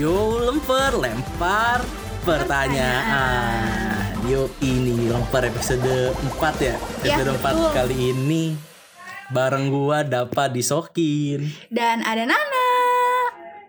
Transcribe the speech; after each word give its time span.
Yuk 0.00 0.48
lemper 0.48 0.96
lempar 0.96 1.84
pertanyaan. 2.24 4.16
Yuk 4.24 4.48
ini 4.64 5.12
lempar 5.12 5.44
episode 5.44 6.16
4 6.16 6.40
ya. 6.56 6.72
Ya, 7.04 7.20
Episode 7.20 7.36
4 7.36 7.44
betul. 7.44 7.68
kali 7.76 7.96
ini 8.16 8.56
bareng 9.28 9.68
gua 9.68 10.00
dapat 10.00 10.56
disokin. 10.56 11.52
Dan 11.68 12.00
ada 12.00 12.24
Nana. 12.24 12.68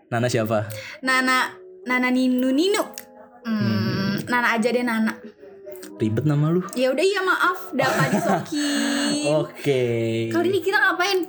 Nana 0.08 0.32
siapa? 0.32 0.72
Nana 1.04 1.52
Nana 1.84 2.08
Ninu 2.08 2.48
Ninu. 2.48 2.80
Hmm, 3.44 4.24
Nana 4.24 4.56
aja 4.56 4.72
deh 4.72 4.88
Nana. 4.88 5.20
Ribet 6.00 6.24
nama 6.24 6.48
lu. 6.48 6.64
Ya 6.80 6.96
udah 6.96 7.04
ya 7.04 7.22
maaf, 7.28 7.76
dapat 7.76 8.08
disokin. 8.08 9.28
Oke. 9.44 9.84
Kali 10.32 10.48
ini 10.48 10.64
kita 10.64 10.80
ngapain? 10.80 11.28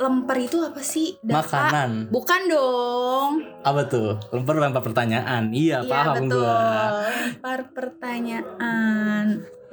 Lemper 0.00 0.36
itu 0.40 0.56
apa 0.64 0.80
sih? 0.80 1.20
Dapa? 1.20 1.44
Makanan. 1.44 2.08
Bukan 2.08 2.40
dong. 2.48 3.30
Apa 3.60 3.84
tuh? 3.84 4.16
Lempar 4.32 4.56
lempar 4.56 4.80
pertanyaan. 4.80 5.52
Iya, 5.52 5.84
Iya 5.84 5.92
paham 5.92 6.24
betul. 6.24 6.40
gua. 6.40 6.60
Lempar 7.04 7.60
pertanyaan. 7.76 9.24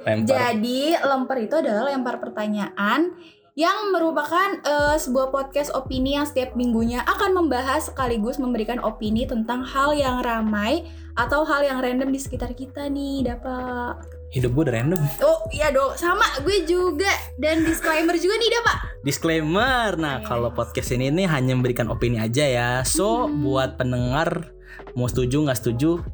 Lempar. 0.04 0.28
Jadi 0.28 0.80
lempar 1.00 1.38
itu 1.40 1.54
adalah 1.56 1.88
lempar 1.88 2.20
pertanyaan 2.20 3.16
yang 3.56 3.90
merupakan 3.90 4.54
eh, 4.62 4.96
sebuah 5.00 5.32
podcast 5.32 5.72
opini 5.74 6.14
yang 6.14 6.28
setiap 6.28 6.54
minggunya 6.54 7.02
akan 7.08 7.34
membahas 7.34 7.90
sekaligus 7.90 8.38
memberikan 8.38 8.78
opini 8.84 9.26
tentang 9.26 9.64
hal 9.66 9.96
yang 9.96 10.22
ramai 10.22 10.86
atau 11.18 11.42
hal 11.42 11.66
yang 11.66 11.82
random 11.82 12.14
di 12.14 12.20
sekitar 12.22 12.54
kita 12.54 12.86
nih, 12.86 13.26
dapat. 13.26 14.17
Hidup 14.28 14.52
gua 14.52 14.68
udah 14.68 14.74
random. 14.76 15.00
Oh 15.18 15.40
iya 15.48 15.68
dong, 15.68 15.96
sama 15.96 16.20
gue 16.38 16.60
juga 16.62 17.08
dan 17.36 17.64
disclaimer 17.64 18.12
juga 18.14 18.36
nih, 18.36 18.50
dapat. 18.54 18.76
Disclaimer. 19.00 19.96
Nah, 19.96 20.20
Yes. 20.20 20.26
kalau 20.26 20.52
podcast 20.52 20.92
ini 20.92 21.08
nih 21.08 21.24
hanya 21.26 21.52
memberikan 21.52 21.88
opini 21.88 22.20
aja 22.20 22.44
ya. 22.44 22.70
So, 22.82 23.24
Hmm. 23.24 23.40
buat 23.40 23.74
pendengar 23.74 24.52
mau 24.92 25.08
setuju 25.08 25.42
nggak 25.42 25.58
setuju, 25.58 26.04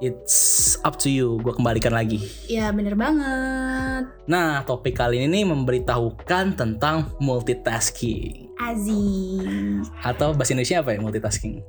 it's 0.00 0.38
up 0.80 0.96
to 0.96 1.12
you. 1.12 1.36
Gue 1.38 1.52
kembalikan 1.52 1.92
lagi. 1.92 2.24
Ya 2.46 2.72
bener 2.72 2.96
banget. 2.96 4.08
Nah, 4.24 4.64
topik 4.64 4.96
kali 4.96 5.20
ini 5.20 5.28
nih 5.28 5.44
memberitahukan 5.46 6.56
tentang 6.56 7.12
multitasking 7.20 8.48
Aziz. 8.56 9.92
atau 10.00 10.32
bahasa 10.32 10.56
Indonesia 10.56 10.80
apa 10.80 10.96
ya 10.96 10.98
multitasking? 10.98 11.60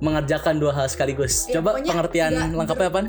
Mengerjakan 0.00 0.58
dua 0.58 0.72
hal 0.72 0.88
sekaligus. 0.88 1.46
Ya, 1.46 1.60
Coba 1.60 1.76
pengertian 1.78 2.32
lengkapnya 2.50 2.88
apa? 2.88 3.00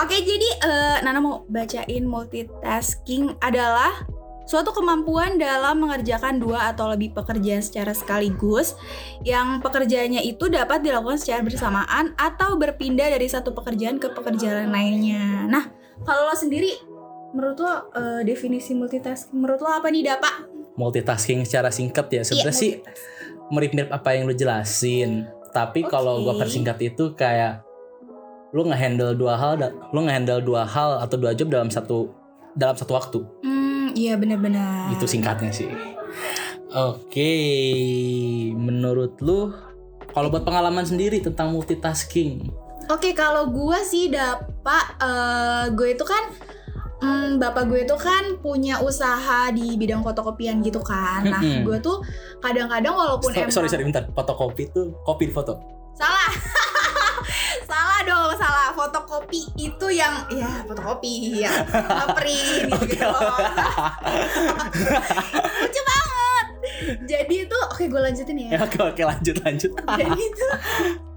Oke, 0.00 0.16
jadi 0.24 0.48
eh, 0.64 0.96
Nana 1.04 1.20
mau 1.20 1.44
bacain 1.44 2.08
multitasking 2.08 3.36
adalah 3.36 4.08
suatu 4.48 4.72
kemampuan 4.72 5.36
dalam 5.36 5.76
mengerjakan 5.84 6.40
dua 6.40 6.72
atau 6.72 6.88
lebih 6.88 7.12
pekerjaan 7.12 7.60
secara 7.60 7.92
sekaligus 7.92 8.74
yang 9.22 9.60
pekerjaannya 9.60 10.24
itu 10.24 10.48
dapat 10.48 10.80
dilakukan 10.80 11.20
secara 11.20 11.44
bersamaan 11.44 12.16
atau 12.16 12.56
berpindah 12.56 13.12
dari 13.12 13.28
satu 13.28 13.52
pekerjaan 13.52 14.00
ke 14.00 14.08
pekerjaan 14.10 14.72
lainnya. 14.72 15.46
Nah, 15.46 15.68
kalau 16.02 16.32
lo 16.32 16.34
sendiri 16.34 16.72
menurut 17.36 17.60
lo 17.60 17.92
eh, 17.92 18.22
definisi 18.24 18.72
multitasking 18.72 19.36
menurut 19.36 19.60
lo 19.60 19.68
apa 19.68 19.92
nih, 19.92 20.16
Dapa? 20.16 20.48
Multitasking 20.80 21.44
secara 21.44 21.68
singkat 21.68 22.08
ya. 22.08 22.22
Sebenarnya 22.24 22.56
sih 22.56 22.72
Iya, 22.80 22.88
mirip-mirip 23.52 23.90
apa 23.92 24.16
yang 24.16 24.30
lu 24.30 24.34
jelasin. 24.34 25.26
Tapi 25.50 25.82
kalau 25.84 26.22
gua 26.22 26.38
persingkat 26.38 26.78
itu 26.94 27.12
kayak 27.18 27.66
lu 28.50 28.66
ngehandle 28.66 29.14
dua 29.14 29.34
hal, 29.34 29.54
lu 29.90 30.00
ngehandle 30.02 30.42
dua 30.42 30.62
hal 30.64 30.98
atau 30.98 31.16
dua 31.16 31.32
job 31.32 31.48
dalam 31.48 31.70
satu 31.70 32.10
dalam 32.52 32.74
satu 32.74 32.92
waktu. 32.92 33.18
Hmm, 33.42 33.94
iya 33.94 34.18
benar-benar. 34.18 34.90
Itu 34.90 35.06
singkatnya 35.06 35.50
sih. 35.50 35.70
Oke, 36.70 37.34
menurut 38.52 39.18
lu 39.18 39.50
kalau 40.10 40.28
buat 40.28 40.42
pengalaman 40.42 40.82
sendiri 40.82 41.18
tentang 41.18 41.50
multitasking, 41.50 42.50
Oke, 42.90 43.14
kalau 43.14 43.46
gue 43.46 43.78
sih 43.86 44.10
dapat 44.10 44.84
eh 44.98 45.70
gue 45.70 45.94
itu 45.94 46.02
kan 46.02 46.26
mm, 46.98 47.38
bapak 47.38 47.70
gue 47.70 47.86
itu 47.86 47.94
kan 47.94 48.34
punya 48.42 48.82
usaha 48.82 49.46
di 49.50 49.78
bidang 49.78 50.02
fotokopian 50.02 50.58
gitu 50.58 50.82
kan. 50.82 51.22
Nah, 51.22 51.38
gue 51.38 51.78
tuh 51.78 52.02
kadang-kadang 52.42 52.90
walaupun 52.90 53.30
So- 53.30 53.38
emang 53.38 53.54
sorry 53.54 53.70
sorry 53.70 53.86
bentar, 53.86 54.10
fotokopi 54.10 54.66
itu 54.66 54.90
kopi 55.06 55.30
di 55.30 55.34
foto. 55.34 55.54
salah. 55.94 56.32
Fotokopi 59.10 59.42
itu 59.58 59.86
yang 59.90 60.22
ya 60.30 60.62
fotokopi 60.70 61.42
ya 61.42 61.50
ngeprint 61.98 62.70
gitu, 62.70 62.94
gitu 62.94 63.06
loh. 63.10 63.26
Lucu 65.66 65.82
banget. 65.82 66.46
Jadi 67.10 67.34
itu 67.42 67.56
oke 67.58 67.84
gue 67.90 68.00
lanjutin 68.06 68.38
ya. 68.38 68.48
Ya 68.54 68.58
oke 68.62 68.78
oke 68.78 69.02
lanjut 69.02 69.36
lanjut. 69.42 69.74
jadi 69.98 70.14
itu 70.14 70.46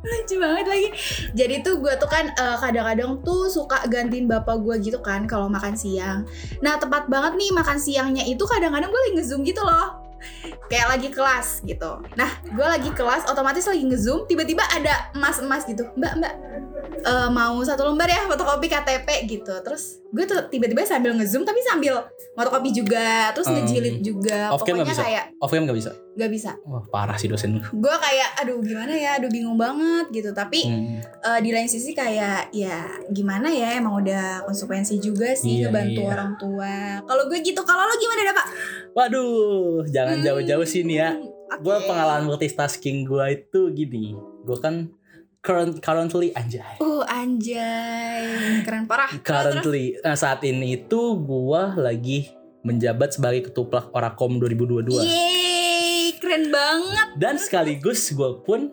lucu 0.03 0.35
banget 0.41 0.65
lagi 0.67 0.89
jadi 1.37 1.61
tuh 1.61 1.79
gue 1.85 1.93
tuh 2.01 2.09
kan 2.09 2.33
eh, 2.33 2.57
kadang-kadang 2.59 3.21
tuh 3.21 3.45
suka 3.45 3.85
gantiin 3.85 4.25
bapak 4.25 4.59
gue 4.59 4.89
gitu 4.89 4.99
kan 4.99 5.29
kalau 5.29 5.45
makan 5.47 5.77
siang 5.77 6.25
nah 6.59 6.75
tepat 6.75 7.07
banget 7.07 7.39
nih 7.39 7.53
makan 7.55 7.77
siangnya 7.79 8.25
itu 8.27 8.43
kadang-kadang 8.43 8.91
gue 8.91 8.99
lagi 8.99 9.13
ngezoom 9.21 9.47
gitu 9.47 9.63
loh 9.63 10.03
kayak 10.67 10.91
lagi 10.91 11.07
kelas 11.07 11.63
gitu 11.63 12.03
nah 12.19 12.27
gue 12.43 12.67
lagi 12.67 12.91
kelas 12.91 13.31
otomatis 13.31 13.63
lagi 13.63 13.87
ngezoom 13.87 14.27
tiba-tiba 14.27 14.67
ada 14.75 15.07
emas-emas 15.15 15.63
gitu 15.71 15.87
mbak 15.95 16.19
mbak 16.19 16.33
eh, 17.03 17.29
mau 17.29 17.59
satu 17.59 17.83
lembar 17.83 18.07
ya 18.07 18.23
fotokopi 18.23 18.65
KTP 18.65 19.07
gitu 19.27 19.53
terus 19.59 19.99
gue 20.07 20.23
tuh 20.23 20.45
tiba-tiba 20.47 20.81
sambil 20.83 21.11
ngezoom 21.11 21.41
tapi 21.41 21.59
sambil 21.61 21.99
fotokopi 22.31 22.69
juga 22.71 23.29
terus 23.31 23.45
Hmm. 23.45 23.59
ngejilid 23.59 23.99
juga 23.99 24.49
Off 24.49 24.61
pokoknya 24.61 24.85
bisa? 24.85 25.01
kayak 25.01 25.23
Off 25.37 25.49
cam 25.49 25.63
nggak 25.63 25.75
bisa. 25.75 25.91
gak 26.13 26.29
bisa 26.29 26.51
Wah 26.63 26.85
parah 26.87 27.15
sih 27.15 27.25
dosen 27.25 27.57
lu. 27.57 27.61
gue 27.61 27.95
kayak 27.97 28.29
aduh 28.37 28.57
gimana 28.59 28.93
ya 28.93 29.17
aduh 29.17 29.27
bingung 29.27 29.55
banget 29.55 30.05
gitu 30.11 30.29
tapi 30.31 30.61
Hmm. 30.63 31.01
eh, 31.01 31.39
di 31.39 31.49
lain 31.49 31.65
sisi 31.65 31.91
kayak 31.91 32.49
ya 32.51 32.77
gimana 33.07 33.47
ya 33.47 33.75
emang 33.75 33.97
udah 33.99 34.43
konsekuensi 34.43 34.97
juga 34.97 35.33
sih 35.33 35.59
Iya, 35.59 35.67
ngebantu 35.67 35.99
iya. 35.99 36.09
orang 36.09 36.31
tua 36.35 36.73
kalau 37.03 37.23
gue 37.25 37.39
gitu 37.39 37.61
kalau 37.61 37.83
lo 37.83 37.95
gimana 37.95 38.21
dah 38.23 38.35
pak 38.35 38.47
Waduh, 38.93 39.81
jangan 39.87 40.15
Hmm, 40.15 40.23
jauh-jauh 40.23 40.63
sini 40.63 40.95
ya. 40.95 41.17
oke. 41.17 41.59
Gue 41.59 41.77
pengalaman 41.83 42.25
multitasking 42.25 43.03
gue 43.03 43.25
itu 43.31 43.73
gini. 43.73 44.13
Gue 44.39 44.53
kan 44.55 44.85
current 45.43 45.75
currently 45.77 46.31
anjay. 46.31 46.79
uh 46.79 47.03
anjay 47.03 48.63
keren 48.63 48.87
parah. 48.87 49.11
Currently 49.13 49.99
nah, 49.99 50.15
saat 50.15 50.39
ini 50.41 50.79
itu 50.79 50.99
gue 51.17 51.61
lagi 51.77 52.31
menjabat 52.63 53.11
sebagai 53.11 53.41
ketuplak 53.45 53.91
Orakom 53.91 54.39
2022 54.39 55.03
yeay 55.03 56.15
keren 56.15 56.47
banget 56.47 57.07
dan 57.17 57.35
sekaligus 57.35 58.07
gue 58.09 58.39
pun 58.39 58.71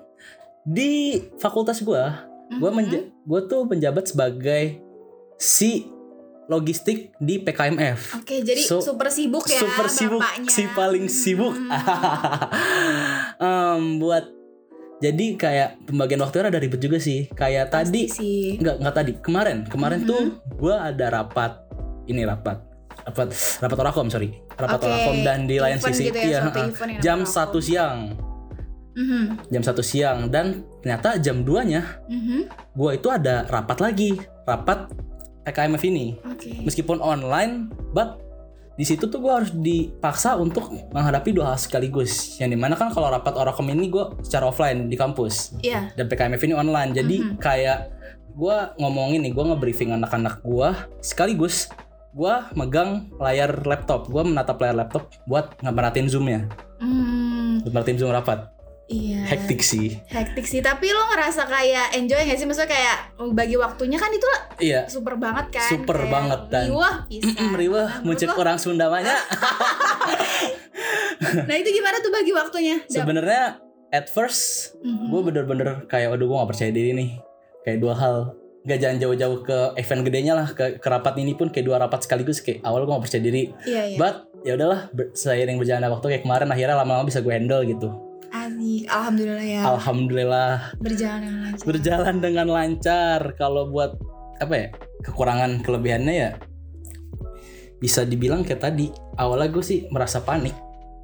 di 0.62 1.18
fakultas 1.36 1.80
gue 1.80 2.04
gue 2.52 2.62
Mhm. 2.62 2.76
menja 2.76 2.98
gue 3.02 3.40
tuh 3.44 3.62
menjabat 3.64 4.06
sebagai 4.06 4.78
si 5.36 5.90
logistik 6.46 7.14
di 7.16 7.38
PKMF. 7.38 8.14
oke 8.16 8.34
jadi 8.42 8.58
So, 8.60 8.78
super 8.78 9.06
sibuk 9.08 9.42
ya 9.44 9.58
super 9.58 9.86
sibuk 9.86 10.18
bapaknya. 10.18 10.50
si 10.50 10.62
paling 10.68 11.06
sibuk 11.06 11.50
Hmm. 11.50 11.70
Em, 13.40 13.98
buat 13.98 14.26
jadi 15.00 15.26
kayak 15.40 15.88
pembagian 15.88 16.20
waktu 16.20 16.44
ada 16.44 16.60
ribet 16.60 16.80
juga 16.80 17.00
sih. 17.00 17.24
Kayak 17.32 17.72
tadi 17.72 18.04
Pasti 18.04 18.20
sih. 18.20 18.40
Nggak 18.60 18.76
nggak 18.84 18.94
tadi 18.94 19.12
kemarin. 19.24 19.58
Kemarin 19.64 20.04
Mhm. 20.04 20.08
tuh 20.08 20.22
gue 20.60 20.74
ada 20.76 21.06
rapat 21.08 21.56
ini 22.04 22.28
rapat 22.28 22.60
rapat 23.08 23.32
rapat 23.64 23.78
orakom 23.80 24.12
sorry. 24.12 24.36
Rapat 24.60 24.76
Oke, 24.76 24.86
orakom 24.92 25.16
dan 25.24 25.48
di 25.48 25.56
lain 25.56 25.80
sisi 25.80 26.12
gitu 26.12 26.20
ya, 26.20 26.44
iya, 26.44 26.52
yang 26.52 26.70
jam 27.00 27.18
satu 27.24 27.64
siang. 27.64 28.12
Mhm, 28.92 29.48
jam 29.48 29.62
satu 29.64 29.80
siang. 29.80 30.28
Dan 30.28 30.68
ternyata 30.84 31.16
jam 31.16 31.40
2 31.40 31.64
nya 31.64 31.80
mhm. 32.04 32.52
gue 32.76 32.90
itu 32.92 33.08
ada 33.08 33.48
rapat 33.48 33.80
lagi. 33.80 34.20
Rapat 34.44 34.92
PKMF 35.48 35.82
ini. 35.88 36.20
Oke. 36.28 36.60
Meskipun 36.68 37.00
online 37.00 37.72
but 37.96 38.20
di 38.80 38.88
situ 38.88 39.12
tuh 39.12 39.20
gue 39.20 39.28
harus 39.28 39.52
dipaksa 39.52 40.40
untuk 40.40 40.72
menghadapi 40.72 41.36
dua 41.36 41.52
hal 41.52 41.60
sekaligus. 41.60 42.40
Yang 42.40 42.56
di 42.56 42.58
mana 42.64 42.80
kan 42.80 42.88
kalau 42.88 43.12
rapat 43.12 43.36
orakom 43.36 43.68
ini 43.68 43.92
gue 43.92 44.24
secara 44.24 44.48
offline 44.48 44.88
di 44.88 44.96
kampus. 44.96 45.60
Iya. 45.60 45.92
Dan 46.00 46.08
PKMF 46.08 46.40
ini 46.48 46.56
online. 46.56 46.96
Jadi 46.96 47.16
Mhm. 47.20 47.36
kayak 47.36 47.92
gue 48.32 48.56
ngomongin 48.80 49.20
nih 49.20 49.36
gue 49.36 49.44
nge-briefing 49.52 49.92
anak-anak 49.92 50.40
gue 50.40 50.68
sekaligus 51.04 51.68
gue 52.16 52.34
megang 52.56 53.12
layar 53.20 53.52
laptop. 53.68 54.08
Gue 54.08 54.24
menatap 54.24 54.56
layar 54.64 54.80
laptop 54.80 55.12
buat 55.28 55.60
ngeberatin 55.60 56.08
zoomnya. 56.08 56.48
Hmm, 56.80 57.60
buat 57.60 57.84
zoom 57.84 58.16
rapat 58.16 58.48
iya. 58.90 59.22
Hektik 59.24 59.62
sih. 59.62 60.02
Hektik 60.04 60.44
sih. 60.44 60.58
Tapi 60.58 60.90
lo 60.90 61.06
ngerasa 61.08 61.46
kayak 61.46 61.94
enjoy 61.94 62.18
gak 62.20 62.34
sih? 62.34 62.44
Maksudnya 62.44 62.66
kayak 62.68 62.96
bagi 63.30 63.54
waktunya 63.54 63.96
kan 63.96 64.10
itu 64.10 64.26
iya. 64.58 64.84
super 64.84 65.14
banget 65.14 65.54
kan 65.54 65.70
Super 65.70 65.96
Kayak 65.96 66.10
banget, 66.10 66.40
dan- 66.50 66.68
riwah 66.68 66.94
bisa. 67.06 67.40
Riwah 67.54 67.88
muncul 68.02 68.28
orang 68.34 68.58
Sunda 68.58 68.86
banyak. 68.86 69.14
Nah 71.20 71.52
itu 71.54 71.68
gimana 71.70 72.00
tuh 72.00 72.08
bagi 72.08 72.32
waktunya? 72.32 72.80
Sebenarnya 72.86 73.60
at 73.90 74.08
first 74.08 74.72
Mhm. 74.80 75.06
gue 75.10 75.20
bener-bener 75.22 75.68
kayak 75.84 76.10
aduh 76.10 76.26
gue 76.26 76.36
gak 76.36 76.50
percaya 76.50 76.70
diri 76.70 76.90
nih. 76.92 77.10
Kayak 77.60 77.78
dua 77.78 77.94
hal. 77.94 78.16
Gak 78.60 78.76
jangan 78.78 78.98
jauh-jauh 78.98 79.38
ke 79.40 79.58
event 79.76 80.02
gedenya 80.02 80.32
lah 80.34 80.48
ke, 80.50 80.76
ke 80.76 80.88
rapat 80.88 81.16
ini 81.16 81.32
pun 81.32 81.48
kayak 81.48 81.64
dua 81.64 81.76
rapat 81.78 82.02
sekaligus 82.02 82.40
kayak 82.40 82.60
awal 82.60 82.82
gue 82.82 82.90
gak 82.90 83.04
percaya 83.04 83.22
diri. 83.22 83.52
Iya 83.62 83.82
iya. 83.86 83.98
But 84.00 84.14
ya 84.40 84.56
udahlah 84.56 84.88
seiring 85.12 85.60
berjalannya 85.60 85.90
waktu 85.90 86.06
kayak 86.08 86.22
kemarin 86.24 86.48
akhirnya 86.48 86.72
lama-lama 86.74 87.04
bisa 87.04 87.20
gue 87.20 87.28
handle 87.30 87.60
gitu 87.62 87.92
Asik. 88.50 88.82
Alhamdulillah 88.90 89.46
ya. 89.46 89.62
Alhamdulillah 89.66 90.52
berjalan 90.82 91.20
dengan 91.22 91.40
lancar. 91.46 91.66
berjalan 91.66 92.16
dengan 92.18 92.46
lancar. 92.50 93.20
Kalau 93.38 93.62
buat 93.70 93.92
apa 94.40 94.54
ya 94.56 94.66
kekurangan 95.04 95.60
kelebihannya 95.60 96.14
ya 96.16 96.30
bisa 97.80 98.04
dibilang 98.04 98.44
kayak 98.44 98.60
tadi 98.60 98.92
awalnya 99.16 99.48
gue 99.48 99.64
sih 99.64 99.88
merasa 99.88 100.20
panik. 100.20 100.52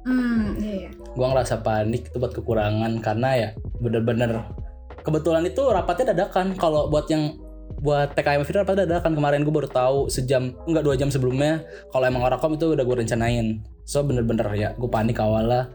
Hmm, 0.05 0.55
iya, 0.61 0.87
iya. 0.87 0.89
Gue 0.93 1.25
ngerasa 1.25 1.65
panik 1.65 2.13
itu 2.13 2.17
buat 2.21 2.31
kekurangan 2.37 3.01
karena 3.01 3.29
ya 3.33 3.49
bener-bener 3.81 4.45
kebetulan 5.01 5.43
itu 5.49 5.61
rapatnya 5.67 6.13
dadakan. 6.13 6.53
Kalau 6.55 6.87
buat 6.87 7.09
yang 7.09 7.33
buat 7.81 8.13
PKM 8.13 8.45
Fitra 8.45 8.63
rapatnya 8.63 8.85
dadakan 8.87 9.13
kemarin 9.17 9.41
gue 9.43 9.53
baru 9.53 9.69
tahu 9.69 10.07
sejam 10.07 10.53
enggak 10.69 10.85
dua 10.85 10.95
jam 10.95 11.09
sebelumnya 11.11 11.65
kalau 11.91 12.05
emang 12.07 12.23
orakom 12.23 12.55
itu 12.55 12.77
udah 12.77 12.85
gue 12.85 12.95
rencanain. 13.03 13.65
So 13.83 14.05
bener-bener 14.05 14.47
ya 14.53 14.69
gue 14.77 14.89
panik 14.89 15.17
awalnya. 15.17 15.73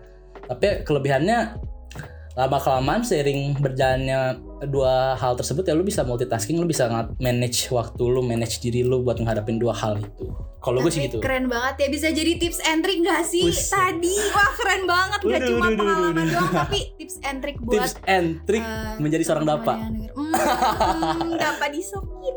Tapi 0.52 0.84
kelebihannya 0.84 1.56
lama 2.36 2.58
kelamaan 2.60 3.00
seiring 3.00 3.56
berjalannya 3.56 4.51
dua 4.64 5.14
hal 5.14 5.34
tersebut 5.34 5.62
ya 5.62 5.74
lu 5.74 5.82
bisa 5.82 6.02
multitasking 6.02 6.56
lu 6.56 6.64
bisa 6.64 6.86
ngat- 6.86 7.18
manage 7.18 7.66
waktu 7.68 8.02
lu 8.02 8.20
manage 8.20 8.58
diri 8.58 8.82
lu 8.82 9.00
buat 9.00 9.18
menghadapin 9.18 9.58
dua 9.58 9.72
hal 9.72 9.98
itu 9.98 10.30
kalau 10.62 10.78
gue 10.78 10.94
sih 10.94 11.10
gitu 11.10 11.18
Keren 11.18 11.50
banget 11.50 11.74
ya 11.76 11.88
bisa 11.90 12.08
jadi 12.08 12.38
tips 12.38 12.62
and 12.62 12.80
trick 12.80 13.02
gak 13.02 13.26
sih 13.26 13.50
Wis. 13.50 13.66
tadi? 13.66 14.14
Wah 14.30 14.50
keren 14.54 14.86
banget 14.86 15.20
gak 15.20 15.40
Waduh, 15.42 15.48
cuma 15.50 15.66
pengalaman 15.74 16.26
doang 16.30 16.52
tapi 16.54 16.78
tips 16.94 17.16
and 17.20 17.38
trick 17.42 17.58
buat 17.58 17.82
tips 17.82 17.92
and 18.06 18.28
trick 18.46 18.62
eh, 18.62 18.94
menjadi 19.02 19.22
seorang 19.26 19.42
teman-teman 19.42 19.66
dapa 19.66 19.82
yang 19.82 19.92
denger. 19.92 20.12
Hmm, 20.14 20.32
hmm, 21.18 21.30
dapa 21.34 21.66
disokin. 21.66 22.34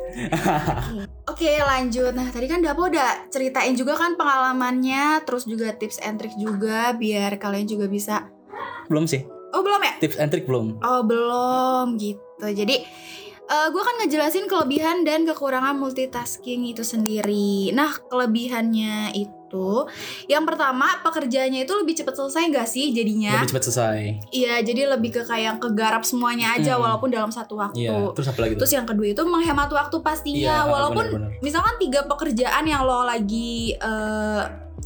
Oke 1.31 1.51
lanjut. 1.59 2.11
Nah 2.11 2.27
tadi 2.29 2.45
kan 2.45 2.65
Dapa 2.65 2.81
udah 2.81 3.29
ceritain 3.29 3.77
juga 3.77 3.93
kan 3.93 4.17
pengalamannya, 4.17 5.21
terus 5.21 5.45
juga 5.45 5.77
tips 5.77 6.01
and 6.01 6.17
trick 6.17 6.33
juga 6.33 6.97
biar 6.97 7.37
kalian 7.37 7.69
juga 7.69 7.85
bisa. 7.85 8.25
belum 8.85 9.05
sih 9.05 9.25
Oh 9.51 9.61
belum 9.61 9.81
ya? 9.81 9.93
tips 9.99 10.15
and 10.15 10.29
trick 10.29 10.43
belum 10.43 10.79
Oh 10.79 11.01
belum 11.01 11.95
gitu. 11.95 12.17
Jadi 12.41 12.77
gue 13.45 13.77
kan 13.79 13.95
ngejelasin 13.99 14.45
kelebihan 14.45 15.01
dan 15.01 15.21
kekurangan 15.23 15.75
multitasking 15.75 16.65
itu 16.65 16.81
sendiri. 16.81 17.69
Nah 17.69 17.93
kelebihannya 18.01 19.13
itu, 19.13 19.85
yang 20.25 20.43
pertama 20.43 20.97
pekerjaannya 20.99 21.61
itu 21.61 21.73
lebih 21.75 21.93
cepat 21.93 22.11
selesai 22.15 22.41
gak 22.49 22.65
sih 22.65 22.89
jadinya? 22.89 23.37
lebih 23.37 23.53
cepat 23.53 23.63
selesai 23.63 23.99
Iya 24.31 24.59
jadi 24.59 24.81
lebih 24.89 25.09
ke 25.11 25.21
kayak 25.23 25.61
kegarap 25.61 26.01
semuanya 26.01 26.51
aja 26.53 26.73
Hmm. 26.73 26.83
walaupun 26.83 27.07
dalam 27.07 27.29
satu 27.29 27.55
waktu. 27.55 27.85
iya 27.85 27.93
terus 28.11 28.25
apa 28.25 28.39
lagi 28.41 28.51
tuh 28.51 28.59
Terus 28.59 28.73
yang 28.73 28.83
kedua 28.83 29.07
itu 29.07 29.21
menghemat 29.23 29.69
waktu 29.69 29.97
pastinya 30.01 30.41
Iya, 30.41 30.57
walaupun 30.65 31.05
bener-bener. 31.07 31.37
misalkan 31.39 31.75
tiga 31.77 32.01
pekerjaan 32.03 32.65
yang 32.65 32.81
lo 32.81 33.05
lagi 33.05 33.77
eh, 33.77 34.43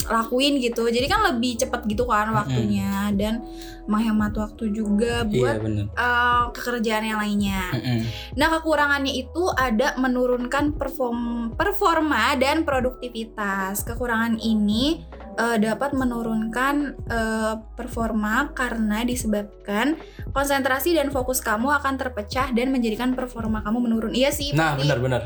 lakuin 0.08 0.62
gitu. 0.62 0.88
Jadi 0.88 1.06
kan 1.10 1.22
lebih 1.34 1.60
cepat 1.60 1.86
gitu 1.86 2.08
kan 2.08 2.32
waktunya 2.32 3.14
dan 3.14 3.44
menghemat 3.90 4.38
waktu 4.38 4.70
juga 4.70 5.26
iya 5.26 5.34
buat 5.34 5.56
bener 5.66 5.86
eh, 5.90 6.44
pekerjaan 6.54 7.04
yang 7.10 7.20
lainnya. 7.20 7.64
Mm-mm. 7.74 8.00
Nah, 8.38 8.48
kekurangannya 8.54 9.14
itu 9.18 9.44
ada 9.58 9.98
menurunkan 9.98 10.78
perform 10.78 11.52
performa 11.58 12.38
dan 12.38 12.62
produktivitas. 12.64 13.82
Kekurangan 13.82 14.38
ini 14.38 15.02
eh, 15.42 15.58
dapat 15.58 15.98
menurunkan 15.98 16.76
eh, 17.10 17.56
performa 17.74 18.54
karena 18.54 19.02
disebabkan 19.02 19.98
konsentrasi 20.32 20.94
dan 20.94 21.10
fokus 21.10 21.42
kamu 21.42 21.74
akan 21.82 21.98
terpecah 21.98 22.54
dan 22.54 22.70
menjadikan 22.70 23.18
performa 23.18 23.66
kamu 23.66 23.90
menurun. 23.90 24.14
Iya 24.14 24.30
sih, 24.30 24.54
nah 24.54 24.78
benar-benar. 24.78 25.26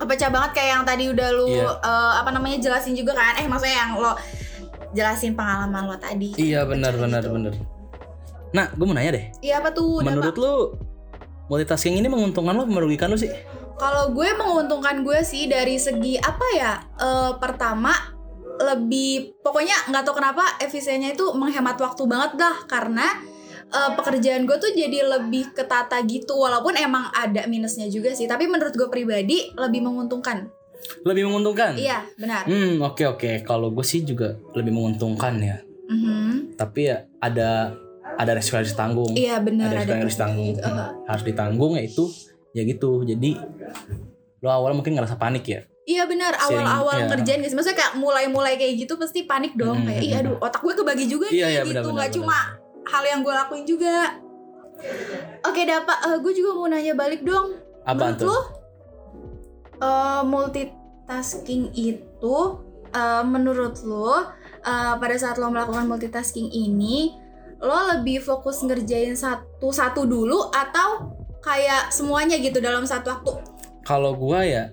Kepecah 0.00 0.28
banget 0.28 0.50
kayak 0.56 0.70
yang 0.72 0.84
tadi 0.84 1.04
udah 1.06 1.28
lu 1.30 1.46
Iya. 1.52 1.68
eh, 1.76 2.12
apa 2.18 2.30
namanya 2.32 2.56
jelasin 2.56 2.96
juga 2.96 3.12
kan? 3.12 3.36
Eh, 3.36 3.44
maksudnya 3.44 3.76
yang 3.78 3.90
lo 3.94 4.16
jelasin 4.90 5.36
pengalaman 5.36 5.86
lo 5.86 5.96
tadi. 5.96 6.34
iya 6.34 6.64
benar 6.64 6.96
benar 6.96 7.22
gitu. 7.22 7.30
benar 7.30 7.54
nah 8.50 8.66
gue 8.66 8.82
mau 8.82 8.90
nanya 8.90 9.14
deh 9.14 9.24
Iya 9.38 9.62
apa 9.62 9.70
tuh? 9.70 10.02
Menurut 10.02 10.34
lu 10.34 10.74
multitasking 11.46 11.94
ini 11.94 12.10
menguntungkan 12.10 12.50
lo 12.50 12.66
merugikan 12.66 13.06
lo 13.06 13.14
sih 13.14 13.30
Kalau 13.78 14.10
gue 14.10 14.28
menguntungkan 14.34 15.00
gue 15.00 15.22
sih 15.22 15.46
dari 15.46 15.78
segi 15.78 16.18
apa 16.18 16.46
ya? 16.52 16.72
Eh, 16.98 17.32
pertama 17.38 17.94
lebih 18.58 19.40
pokoknya 19.40 19.88
nggak 19.88 20.02
tahu 20.02 20.18
kenapa 20.18 20.58
efisiennya 20.58 21.14
itu 21.14 21.32
menghemat 21.32 21.78
waktu 21.78 22.02
banget 22.04 22.36
dah 22.36 22.56
karena 22.66 23.06
eh, 23.70 23.90
pekerjaan 23.94 24.44
gue 24.44 24.56
tuh 24.58 24.70
jadi 24.74 25.06
lebih 25.06 25.54
ketata 25.54 26.02
gitu 26.06 26.34
walaupun 26.36 26.74
emang 26.76 27.08
ada 27.14 27.46
minusnya 27.46 27.86
juga 27.86 28.12
sih. 28.12 28.26
Tapi 28.26 28.50
menurut 28.50 28.74
gue 28.74 28.88
pribadi 28.90 29.54
lebih 29.54 29.80
menguntungkan. 29.86 30.50
Lebih 31.06 31.28
menguntungkan? 31.28 31.76
Iya 31.76 32.04
benar. 32.18 32.44
Hmm 32.48 32.82
oke 32.82 33.04
oke. 33.16 33.30
Kalau 33.44 33.70
gue 33.70 33.84
sih 33.84 34.02
juga 34.02 34.36
lebih 34.56 34.74
menguntungkan 34.74 35.36
ya. 35.40 35.58
Mhm. 35.90 36.54
tapi 36.54 36.86
ya 36.86 37.02
ada 37.18 37.74
ada 38.14 38.30
resiko 38.30 38.54
yang 38.54 38.62
harus 38.62 38.72
ditanggung. 38.78 39.12
Iya 39.18 39.34
benar 39.42 39.74
ada 39.74 39.74
resiko 39.74 39.90
yang 39.90 40.02
harus 40.06 40.14
ditanggung. 40.14 40.46
Gitu. 40.54 40.60
Eh, 40.62 40.90
harus 41.10 41.24
ditanggung 41.26 41.72
ya 41.74 41.82
itu 41.82 42.04
ya 42.54 42.62
gitu. 42.62 42.90
Jadi 43.02 43.30
lo 44.40 44.48
awal 44.54 44.72
mungkin 44.78 44.94
ngerasa 44.94 45.18
panik 45.18 45.44
ya? 45.50 45.60
Iya 45.82 46.06
benar. 46.06 46.38
Awal-awal 46.38 46.96
iya. 47.02 47.06
ngerjain 47.10 47.42
guys 47.42 47.54
maksudnya 47.58 47.78
kayak 47.82 47.94
mulai-mulai 47.98 48.54
kayak 48.54 48.86
gitu 48.86 48.94
pasti 48.94 49.26
panik 49.26 49.58
dong. 49.58 49.82
Mhm, 49.82 49.86
kayak 49.90 50.02
iya 50.06 50.16
aduh 50.22 50.38
otak 50.38 50.62
gue 50.62 50.74
kebagi 50.78 51.06
juga 51.10 51.26
Iya, 51.26 51.34
nih 51.34 51.50
iya, 51.50 51.62
gitu. 51.66 51.70
benar, 51.74 51.82
nggak 51.82 52.10
benar, 52.14 52.16
cuma 52.22 52.38
hal 52.90 53.02
yang 53.06 53.20
gue 53.22 53.30
lakuin 53.32 53.64
juga. 53.64 54.18
Oke 55.46 55.64
dapat 55.64 55.98
gue 56.20 56.32
juga 56.34 56.50
mau 56.56 56.66
nanya 56.66 56.92
balik 56.98 57.22
dong. 57.22 57.56
Apa 57.86 58.12
menurut 58.12 58.20
tuh? 58.20 58.28
lo 58.28 58.38
eh, 59.80 60.22
multitasking 60.28 61.72
itu 61.72 62.36
eh, 62.92 63.24
menurut 63.24 63.80
lo 63.86 64.34
eh, 64.60 64.94
pada 65.00 65.16
saat 65.16 65.40
lo 65.40 65.48
melakukan 65.48 65.88
multitasking 65.88 66.52
ini 66.52 67.16
lo 67.60 67.92
lebih 67.92 68.24
fokus 68.24 68.64
ngerjain 68.64 69.12
satu-satu 69.12 70.08
dulu 70.08 70.48
atau 70.48 71.12
kayak 71.44 71.92
semuanya 71.92 72.40
gitu 72.40 72.56
dalam 72.60 72.84
satu 72.88 73.12
waktu? 73.12 73.32
Kalau 73.84 74.16
gue 74.16 74.40
ya 74.48 74.72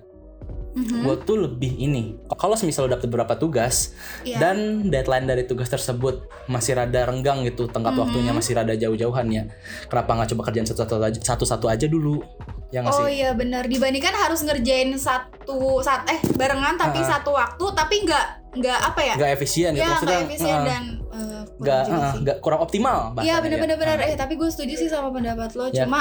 Mhm. 0.70 1.00
gue 1.00 1.14
tuh 1.22 1.36
lebih 1.38 1.72
ini 1.74 2.16
kalau 2.30 2.52
semisal 2.52 2.84
lo 2.84 2.92
dapet 2.92 3.06
beberapa 3.06 3.34
tugas 3.34 3.96
Iya. 4.20 4.36
dan 4.38 4.56
deadline 4.84 5.24
dari 5.24 5.42
tugas 5.42 5.66
tersebut 5.66 6.22
masih 6.44 6.74
rada 6.74 7.04
renggang 7.04 7.42
gitu 7.42 7.66
tenggat 7.66 7.92
Mhm. 7.92 8.00
waktunya 8.00 8.32
masih 8.32 8.52
rada 8.54 8.72
jauh-jauhan 8.72 9.26
ya 9.28 9.42
kenapa 9.86 10.14
nggak 10.14 10.28
coba 10.30 10.42
kerjaan 10.44 10.66
satu-satu 10.66 10.94
aja 11.00 11.18
satu-satu 11.18 11.66
aja 11.66 11.86
dulu 11.86 12.20
ya 12.68 12.80
nggak 12.80 12.94
Oh 12.94 13.08
sih 13.08 13.18
iya 13.18 13.32
benar 13.32 13.64
dibandingkan 13.64 14.12
harus 14.12 14.44
ngerjain 14.44 14.92
satu 14.92 15.80
saat 15.80 16.04
eh 16.06 16.20
barengan 16.32 16.76
tapi 16.76 17.00
Ah. 17.00 17.16
satu 17.16 17.32
waktu 17.32 17.64
tapi 17.72 18.04
nggak 18.04 18.37
nggak 18.50 18.78
apa 18.82 19.00
ya? 19.02 19.14
nggak 19.14 19.30
efisien 19.30 19.70
gitu 19.70 19.80
ya 19.80 19.88
maksudnya 19.90 20.12
nggak 20.14 20.26
efisien 20.26 20.56
eh, 20.56 20.64
dan 20.64 20.84
kurang 21.08 21.44
nggak 21.58 21.82
nggak 22.18 22.36
kurang 22.38 22.60
optimal 22.60 22.98
Iya 23.18 23.34
benar-benar 23.38 23.74
ya. 23.74 23.82
benar 23.82 23.96
eh 24.04 24.14
tapi 24.14 24.34
gue 24.34 24.46
setuju 24.46 24.74
sih 24.76 24.88
sama 24.88 25.10
pendapat 25.10 25.50
lo. 25.52 25.66
Ya, 25.68 25.84
cuma 25.84 26.00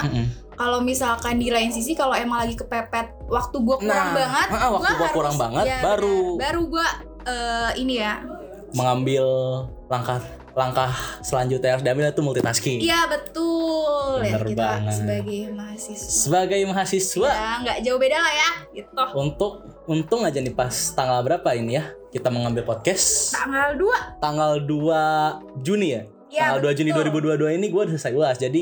kalau 0.53 0.79
misalkan 0.79 1.35
di 1.35 1.49
lain 1.49 1.69
sisi 1.69 1.91
kalau 1.91 2.13
emang 2.13 2.39
lagi 2.39 2.53
kepepet 2.53 3.09
waktu 3.25 3.57
gue 3.57 3.77
kurang 3.79 4.07
Nah, 4.07 4.15
banget 4.15 4.47
ah, 4.53 4.69
waktu 4.71 4.85
gua 4.87 4.99
harus- 5.01 5.13
kurang 5.13 5.35
banget, 5.35 5.65
ya, 5.65 5.79
baru- 5.81 6.37
baru 6.37 6.61
gue 6.67 6.87
eh, 7.25 7.71
ini 7.77 7.95
ya. 7.97 8.21
Mengambil 8.69 9.25
langkah 9.85 10.19
langkah 10.57 10.89
selanjutnya 11.21 11.77
harus 11.77 11.85
diambil 11.85 12.09
itu 12.09 12.23
multitasking. 12.25 12.81
Iya 12.81 13.05
betul. 13.05 14.25
Ya 14.25 14.41
Bener 14.41 14.43
kita 14.49 14.65
banget. 14.65 14.93
sebagai 14.97 15.41
mahasiswa. 15.53 16.09
Sebagai 16.09 16.59
mahasiswa. 16.65 17.29
Ya 17.29 17.51
nggak 17.61 17.77
jauh 17.85 17.99
beda 18.01 18.17
lah 18.17 18.33
ya 18.33 18.51
gitu. 18.73 19.03
Untuk 19.13 19.51
untung 19.85 20.25
aja 20.25 20.41
nih 20.41 20.49
pas 20.51 20.73
tanggal 20.97 21.21
berapa 21.21 21.49
ini 21.53 21.77
ya 21.77 21.93
kita 22.09 22.33
mengambil 22.33 22.65
podcast? 22.65 23.37
Tanggal 23.37 23.77
2 23.77 24.17
tanggal 24.17 24.51
2 24.65 25.61
Juni 25.61 25.87
ya? 25.93 26.01
Ya 26.33 26.49
tanggal 26.49 26.73
2 26.73 26.77
Juni 26.81 26.89
betul. 26.89 27.37
2022 27.37 27.57
ini 27.61 27.65
gue 27.69 27.81
udah 27.85 27.93
selesai 27.93 28.13
uas 28.17 28.37
jadi 28.41 28.61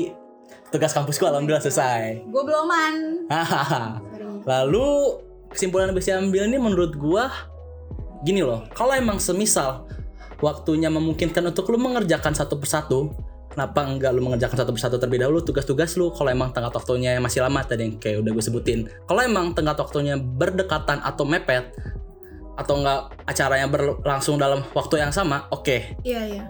tugas 0.68 0.92
kampusku 0.92 1.24
alhamdulillah 1.24 1.64
selesai. 1.64 2.28
Gue 2.28 2.42
beloman. 2.44 3.24
Hahaha. 3.32 4.04
Sorry. 4.04 4.44
lalu 4.44 4.86
kesimpulan 5.48 5.88
yang 5.88 5.96
bisa 5.96 6.20
ambil 6.20 6.44
ini 6.44 6.60
menurut 6.60 6.92
gua 6.94 7.32
gini 8.20 8.44
loh 8.44 8.68
kalau 8.70 8.92
emang 8.92 9.16
semisal 9.16 9.88
waktunya 10.40 10.92
memungkinkan 10.92 11.42
untuk 11.52 11.68
lu 11.72 11.78
mengerjakan 11.80 12.32
satu 12.36 12.60
persatu. 12.60 13.14
Kenapa 13.52 13.88
enggak 13.88 14.12
lu 14.12 14.20
mengerjakan 14.20 14.52
satu 14.52 14.72
persatu 14.76 15.00
terlebih 15.00 15.24
dahulu 15.24 15.40
tugas-tugas 15.40 15.96
lu? 15.96 16.12
Kalau 16.12 16.28
emang 16.28 16.52
tenggat 16.52 16.76
waktunya 16.76 17.16
masih 17.16 17.40
lama 17.40 17.64
tadi 17.64 17.88
yang 17.88 17.92
kayak 17.96 18.20
udah 18.20 18.30
gue 18.36 18.44
sebutin. 18.44 18.78
Kalau 19.08 19.20
emang 19.24 19.56
tenggat 19.56 19.80
waktunya 19.80 20.20
berdekatan 20.20 21.00
atau 21.00 21.24
mepet 21.24 21.72
atau 22.56 22.74
enggak 22.80 23.16
acaranya 23.24 23.68
berlangsung 23.68 24.36
dalam 24.36 24.60
waktu 24.76 25.00
yang 25.00 25.12
sama 25.12 25.48
oke. 25.48 26.00
Iya 26.04 26.22
iya. 26.28 26.44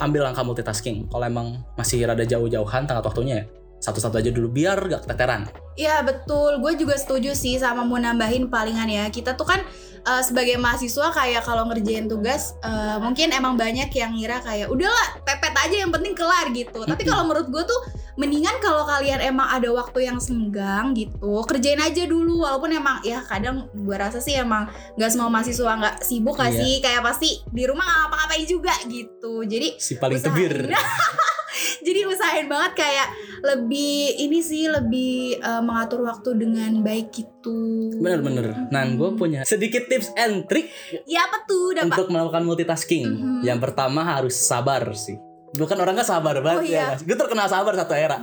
ambil 0.00 0.24
langkah 0.24 0.40
multitasking. 0.40 1.12
Kalau 1.12 1.24
emang 1.28 1.60
masih 1.76 2.08
rada 2.08 2.24
jauh-jauhan 2.24 2.88
tenggat 2.88 3.04
waktunya 3.04 3.44
ya 3.44 3.46
satu-satu 3.82 4.16
aja 4.16 4.30
dulu 4.30 4.48
biar 4.48 4.78
gak 4.86 5.02
keteteran 5.04 5.50
Iya 5.72 6.04
betul, 6.04 6.60
gue 6.60 6.72
juga 6.76 6.94
setuju 6.94 7.32
sih 7.32 7.56
sama 7.56 7.80
mau 7.80 7.96
nambahin 7.96 8.44
palingan 8.46 8.84
ya. 8.84 9.08
Kita 9.08 9.32
tuh 9.32 9.48
kan 9.48 9.56
eh, 10.02 10.20
sebagai 10.20 10.60
mahasiswa 10.60 11.08
kayak 11.08 11.40
kalau 11.40 11.64
ngerjain 11.64 12.04
tugas 12.06 12.52
eh, 12.60 13.00
mungkin 13.00 13.32
emang 13.32 13.56
banyak 13.56 13.88
yang 13.90 14.12
ngira 14.12 14.36
kayak 14.38 14.68
udahlah 14.68 15.08
pepet 15.24 15.56
aja 15.56 15.76
yang 15.80 15.88
penting 15.88 16.12
kelar 16.12 16.52
gitu. 16.52 16.84
Tapi 16.84 17.02
kalau 17.02 17.24
menurut 17.24 17.48
gue 17.48 17.64
tuh 17.64 17.80
mendingan 18.14 18.52
kalau 18.60 18.84
kalian 18.84 19.24
emang 19.24 19.48
ada 19.48 19.72
waktu 19.72 20.04
yang 20.04 20.20
senggang 20.20 20.92
gitu 20.92 21.40
kerjain 21.42 21.80
aja 21.80 22.04
dulu 22.04 22.44
walaupun 22.44 22.68
emang 22.68 23.00
ya 23.00 23.24
kadang 23.24 23.72
gue 23.72 23.96
rasa 23.96 24.20
sih 24.20 24.36
emang 24.36 24.68
nggak 24.94 25.08
semua 25.08 25.32
mahasiswa 25.32 25.72
nggak 25.72 25.96
sibuk 26.04 26.36
gak 26.36 26.52
Iya. 26.52 26.60
sih 26.60 26.74
kayak 26.78 27.00
pasti 27.00 27.40
di 27.48 27.64
rumah 27.64 27.80
nggak 27.80 27.98
ngapa-ngapain 28.04 28.44
juga 28.44 28.76
gitu. 28.84 29.40
Jadi 29.42 29.80
si 29.80 29.96
paling 29.96 30.20
Usahain. 30.20 30.36
tebir 30.36 30.52
Jadi 31.86 32.00
usahain 32.04 32.46
banget 32.46 32.72
kayak 32.74 33.08
lebih 33.42 33.92
ini 34.20 34.38
sih 34.38 34.64
lebih 34.64 35.12
eh, 35.36 35.60
mengatur 35.60 36.00
waktu 36.00 36.34
dengan 36.36 36.78
baik 36.80 37.10
gitu. 37.10 37.58
Bener-bener. 37.94 38.68
Nah, 38.68 38.86
gue 38.88 39.10
punya 39.12 39.42
sedikit 39.42 39.84
tips 39.84 40.14
and 40.14 40.46
trick 40.46 40.70
Ya 41.04 41.22
apa 41.22 41.42
tuh 41.42 41.74
dapat? 41.74 41.90
untuk 41.90 42.06
melakukan 42.08 42.42
multitasking. 42.42 43.06
Mhm. 43.08 43.40
Yang 43.42 43.58
pertama 43.60 44.02
harus 44.04 44.34
sabar 44.34 44.86
sih. 44.92 45.18
Gue 45.52 45.66
kan 45.66 45.76
orangnya 45.76 46.00
sabar 46.00 46.38
banget 46.38 46.60
Oh, 46.60 46.64
iya. 46.64 46.94
ya. 46.94 46.96
Gue 46.98 47.12
terkenal 47.14 47.44
sabar 47.44 47.74
satu 47.74 47.92
era. 47.92 48.16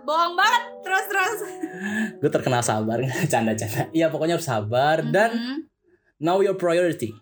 Bohong 0.00 0.34
banget. 0.34 0.62
Terus 0.80 1.04
terus. 1.06 1.38
Gue 2.16 2.30
terkenal 2.30 2.62
sabar, 2.62 2.98
canda-canda. 3.32 3.90
Iya 3.90 4.08
pokoknya 4.08 4.34
harus 4.34 4.48
sabar 4.48 5.04
dan 5.04 5.30
Mhm. 5.30 5.56
know 6.18 6.40
your 6.40 6.56
priority. 6.56 7.12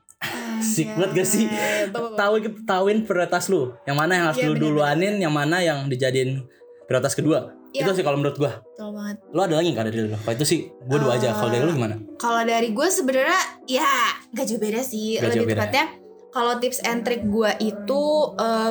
Asik 0.57 0.89
banget 0.97 1.11
gak 1.23 1.29
sih? 1.29 1.45
Betul. 1.93 2.17
Tahu 2.17 2.35
tahuin 2.65 2.99
prioritas 3.05 3.53
lu. 3.53 3.77
Yang 3.85 3.97
mana 3.97 4.13
yang 4.17 4.25
harus 4.33 4.39
Iya, 4.41 4.47
lu 4.49 4.53
bener, 4.57 4.63
duluanin, 4.65 5.15
yang 5.21 5.35
mana 5.35 5.57
yang 5.61 5.79
dijadiin 5.87 6.43
prioritas 6.89 7.13
kedua. 7.13 7.53
Iya. 7.77 7.85
Itu 7.85 7.91
sih 7.93 8.05
kalau 8.07 8.17
menurut 8.17 8.41
gua. 8.41 8.65
Betul 8.65 8.97
banget. 8.97 9.17
Lo 9.37 9.41
ada 9.45 9.55
lagi 9.61 9.69
nggak 9.77 9.85
dari 9.93 9.99
lu? 10.09 10.17
Kalau 10.17 10.35
itu 10.35 10.47
sih 10.49 10.59
gua 10.89 10.99
dua 11.03 11.13
aja. 11.21 11.29
Kalau 11.37 11.51
dari 11.53 11.63
lu 11.69 11.73
gimana? 11.77 11.97
Kalau 12.17 12.43
dari 12.49 12.69
gue 12.73 12.89
sebenarnya 12.89 13.41
ya 13.69 13.91
gak 14.33 14.47
jauh 14.49 14.61
beda 14.63 14.81
sih. 14.81 15.21
Gak 15.21 15.37
Lebih 15.37 15.53
tepatnya 15.53 15.85
kalau 16.33 16.61
tips 16.61 16.81
and 16.85 17.01
trick 17.05 17.25
gue 17.29 17.51
itu 17.61 18.03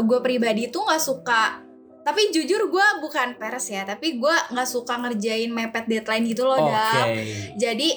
gue 0.05 0.19
pribadi 0.25 0.69
tuh 0.73 0.85
nggak 0.85 1.01
suka. 1.01 1.61
Tapi 2.05 2.29
jujur 2.29 2.69
gue 2.69 2.87
bukan 3.01 3.33
peres 3.41 3.69
ya. 3.69 3.81
Tapi 3.81 4.21
gue 4.21 4.35
nggak 4.53 4.69
suka 4.69 4.93
ngerjain 5.01 5.49
mepet 5.49 5.89
deadline 5.89 6.25
gitu 6.29 6.45
loh, 6.45 6.61
Oke. 6.61 6.69
Dap. 6.69 7.07
Jadi 7.57 7.89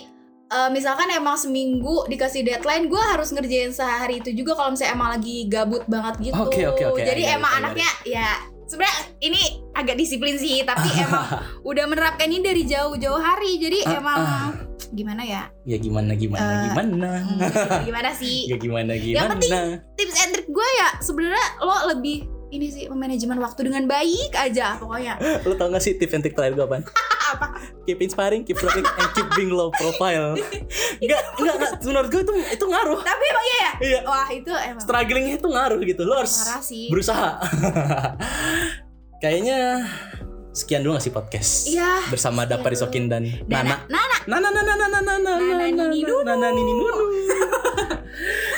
eh, 0.48 0.70
misalkan 0.72 1.08
emang 1.12 1.36
seminggu 1.36 2.08
dikasih 2.08 2.44
deadline, 2.44 2.88
gue 2.88 3.02
harus 3.14 3.28
ngerjain 3.30 3.72
sehari 3.72 4.20
itu 4.20 4.32
juga 4.32 4.56
kalau 4.56 4.72
misalnya 4.72 4.92
emang 4.96 5.10
lagi 5.16 5.46
gabut 5.46 5.84
banget 5.86 6.32
gitu. 6.32 6.40
Oke, 6.40 6.64
oke, 6.64 6.82
oke. 6.96 7.00
Jadi 7.00 7.22
I 7.24 7.28
got 7.28 7.32
it, 7.32 7.38
emang 7.38 7.52
I 7.52 7.54
got 7.54 7.60
anaknya 7.64 7.90
ya 8.04 8.28
sebenarnya 8.68 8.98
ini 9.24 9.40
agak 9.72 9.96
disiplin 9.96 10.36
sih, 10.36 10.60
tapi 10.62 10.88
emang 11.04 11.24
udah 11.64 11.84
menerapkan 11.88 12.28
ini 12.28 12.44
dari 12.44 12.62
jauh-jauh 12.68 13.18
hari. 13.18 13.56
Jadi 13.56 13.78
Ah, 13.88 13.96
emang 13.98 14.18
ah. 14.20 14.50
gimana 14.92 15.22
ya? 15.24 15.42
Ya 15.64 15.76
gimana 15.80 16.12
gimana 16.16 16.44
Eh, 16.44 16.60
gimana. 16.70 17.10
Hmm, 17.24 17.40
gimana 17.88 18.10
sih? 18.12 18.48
Ya 18.48 18.56
gimana 18.60 18.92
gimana. 18.96 19.16
Yang 19.16 19.28
penting 19.36 19.52
Tips 19.96 20.16
and 20.20 20.30
trick 20.36 20.48
gue 20.48 20.68
ya 20.80 20.88
sebenarnya 21.00 21.46
lo 21.64 21.76
lebih 21.92 22.28
ini 22.48 22.72
sih 22.72 22.88
manajemen 22.88 23.36
waktu 23.44 23.68
dengan 23.68 23.84
baik 23.84 24.32
aja 24.32 24.80
pokoknya. 24.80 25.20
Lo 25.44 25.52
tau 25.60 25.68
gak 25.68 25.84
sih 25.84 26.00
tips 26.00 26.16
and 26.16 26.22
trick 26.24 26.32
terakhir 26.32 26.56
gue 26.56 26.64
apaan? 26.64 26.84
Apa? 27.34 27.46
Keep 27.84 27.98
inspiring, 28.04 28.42
keep 28.44 28.56
flirting, 28.56 28.84
and 28.84 29.08
keep 29.12 29.28
being 29.36 29.52
low 29.52 29.68
profile. 29.74 30.36
Enggak, 31.02 31.22
enggak, 31.38 31.54
enggak. 31.56 31.72
Menurut 31.86 32.08
gue 32.10 32.22
itu 32.26 32.32
itu 32.58 32.64
ngaruh. 32.66 33.00
Tapi 33.06 33.24
emang 33.30 33.44
iya 33.46 33.58
ya? 33.58 33.72
Iya. 33.78 34.00
Wah 34.02 34.28
itu 34.34 34.52
emang 34.52 34.82
Strugglingnya 34.82 35.34
itu 35.38 35.48
ngaruh 35.48 35.80
gitu. 35.86 36.02
Lo 36.02 36.14
harus 36.18 36.34
berusaha. 36.90 37.38
Kayaknya 39.22 39.86
sekian 40.50 40.82
dulu 40.82 40.98
gak 40.98 41.04
sih 41.06 41.14
podcast? 41.14 41.70
Iya. 41.70 42.10
Bersama 42.10 42.42
Dapa 42.42 42.66
Risokin 42.66 43.06
dan 43.06 43.30
Nana. 43.46 43.86
Nana. 43.86 44.16
Nana 44.26 44.48
Nana 44.50 44.74
Nana 44.74 44.86
Nana 45.00 45.32
Nana 45.38 45.84
Nunu. 45.86 46.16
Nana 46.26 46.48
Nini 46.50 46.72
Nunu. 46.74 47.04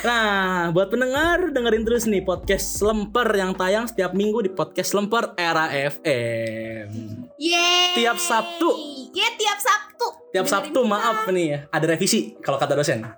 Nah, 0.01 0.73
buat 0.73 0.89
pendengar 0.89 1.53
dengerin 1.53 1.85
terus 1.85 2.09
nih 2.09 2.25
podcast 2.25 2.81
Lemper 2.81 3.29
yang 3.37 3.53
tayang 3.53 3.85
setiap 3.85 4.17
minggu 4.17 4.41
di 4.41 4.49
podcast 4.49 4.97
Lemper 4.97 5.37
Era 5.37 5.69
FM. 5.69 7.20
Yeay. 7.41 7.97
Tiap 7.97 8.21
Sabtu. 8.21 8.69
Iya 9.17 9.29
tiap 9.41 9.57
Sabtu. 9.57 10.07
Tiap 10.37 10.45
Dengerin 10.45 10.53
Sabtu 10.53 10.81
kita. 10.85 10.93
maaf 10.93 11.25
nih 11.33 11.47
ya, 11.49 11.59
ada 11.73 11.87
revisi 11.89 12.37
kalau 12.45 12.61
kata 12.61 12.77
dosen. 12.77 13.01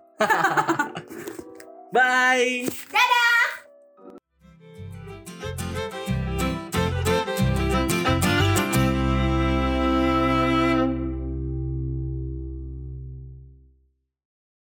Bye. 1.95 2.71
Dah. 2.89 3.12